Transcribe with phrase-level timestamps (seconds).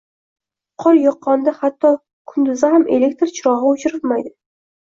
[0.83, 1.91] Qor yoqqanda hatto
[2.33, 4.35] kunduzi ham elektr chirog`i o`chirilmaydi